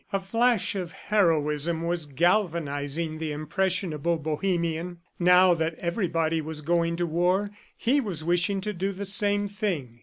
[0.11, 4.97] A flash of heroism was galvanizing the impressionable Bohemian.
[5.19, 9.47] Now that everybody was going to the war, he was wishing to do the same
[9.47, 9.99] thing.